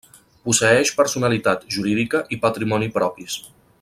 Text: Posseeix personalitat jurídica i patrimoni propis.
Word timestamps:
Posseeix 0.47 0.91
personalitat 1.01 1.67
jurídica 1.75 2.23
i 2.37 2.41
patrimoni 2.47 2.91
propis. 2.97 3.37